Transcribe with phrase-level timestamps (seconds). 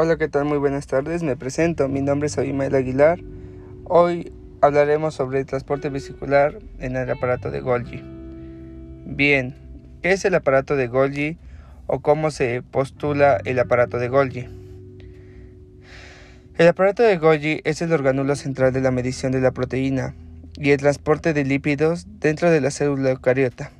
[0.00, 0.44] Hola, ¿qué tal?
[0.44, 1.24] Muy buenas tardes.
[1.24, 1.88] Me presento.
[1.88, 3.18] Mi nombre es Abimael Aguilar.
[3.82, 8.00] Hoy hablaremos sobre el transporte vesicular en el aparato de Golgi.
[9.06, 9.56] Bien,
[10.00, 11.36] ¿qué es el aparato de Golgi
[11.88, 14.46] o cómo se postula el aparato de Golgi?
[16.58, 20.14] El aparato de Golgi es el orgánulo central de la medición de la proteína
[20.54, 23.72] y el transporte de lípidos dentro de la célula eucariota,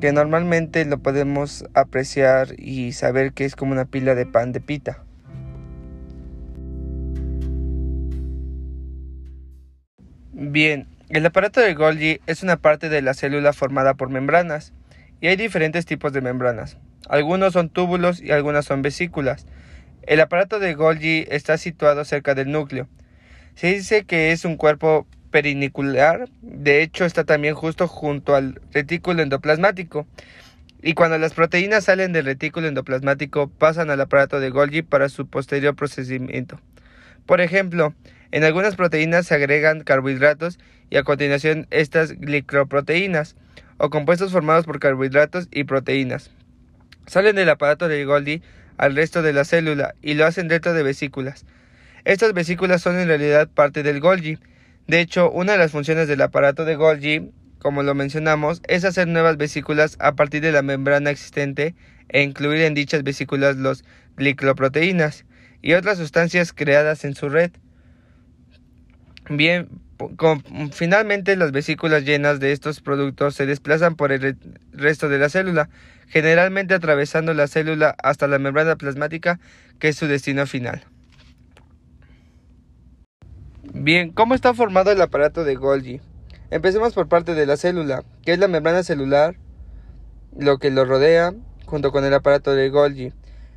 [0.00, 4.62] que normalmente lo podemos apreciar y saber que es como una pila de pan de
[4.62, 5.04] pita.
[10.44, 14.72] Bien, el aparato de Golgi es una parte de la célula formada por membranas,
[15.20, 16.78] y hay diferentes tipos de membranas.
[17.08, 19.46] Algunos son túbulos y algunas son vesículas.
[20.02, 22.88] El aparato de Golgi está situado cerca del núcleo.
[23.54, 29.22] Se dice que es un cuerpo perinicular, de hecho está también justo junto al retículo
[29.22, 30.08] endoplasmático.
[30.82, 35.28] Y cuando las proteínas salen del retículo endoplasmático pasan al aparato de Golgi para su
[35.28, 36.60] posterior procesamiento.
[37.26, 37.94] Por ejemplo,
[38.32, 40.58] en algunas proteínas se agregan carbohidratos
[40.90, 43.36] y a continuación estas glicoproteínas
[43.76, 46.30] o compuestos formados por carbohidratos y proteínas.
[47.06, 48.42] Salen del aparato de Golgi
[48.78, 51.44] al resto de la célula y lo hacen dentro de vesículas.
[52.04, 54.38] Estas vesículas son en realidad parte del Golgi.
[54.88, 59.08] De hecho, una de las funciones del aparato de Golgi, como lo mencionamos, es hacer
[59.08, 61.74] nuevas vesículas a partir de la membrana existente
[62.08, 63.84] e incluir en dichas vesículas los
[64.16, 65.26] glicoproteínas
[65.60, 67.52] y otras sustancias creadas en su red.
[69.28, 69.68] Bien,
[70.72, 74.36] finalmente las vesículas llenas de estos productos se desplazan por el
[74.72, 75.68] resto de la célula,
[76.08, 79.38] generalmente atravesando la célula hasta la membrana plasmática,
[79.78, 80.84] que es su destino final.
[83.74, 86.00] Bien, ¿cómo está formado el aparato de Golgi?
[86.50, 89.36] Empecemos por parte de la célula, que es la membrana celular,
[90.36, 91.32] lo que lo rodea,
[91.64, 93.12] junto con el aparato de Golgi.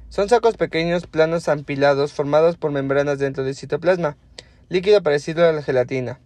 [0.10, 4.16] Son sacos pequeños planos ampilados formados por membranas dentro del citoplasma,
[4.70, 6.20] líquido parecido a la gelatina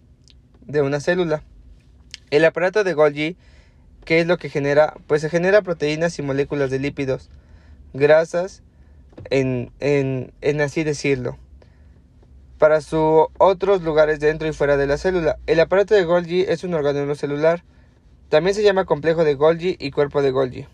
[0.66, 1.42] de una célula.
[2.30, 3.36] El aparato de Golgi,
[4.04, 4.94] ¿qué es lo que genera?
[5.06, 7.28] Pues se genera proteínas y moléculas de lípidos,
[7.92, 8.62] grasas,
[9.30, 11.36] en, en, en así decirlo,
[12.58, 15.38] para sus otros lugares dentro y fuera de la célula.
[15.46, 17.64] El aparato de Golgi es un orgánulo celular.
[18.28, 20.66] También se llama complejo de Golgi y cuerpo de Golgi.